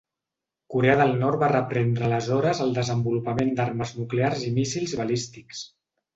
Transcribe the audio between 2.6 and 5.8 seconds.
el desenvolupament d'armes nuclears i míssils balístics.